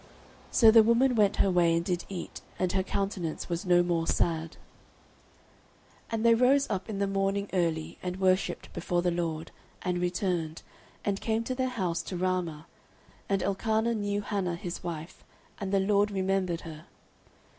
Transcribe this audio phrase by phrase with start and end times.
[0.49, 4.07] So the woman went her way, and did eat, and her countenance was no more
[4.07, 4.57] sad.
[6.09, 9.51] 09:001:019 And they rose up in the morning early, and worshipped before the LORD,
[9.83, 10.63] and returned,
[11.05, 12.65] and came to their house to Ramah:
[13.29, 15.23] and Elkanah knew Hannah his wife;
[15.59, 16.85] and the LORD remembered her.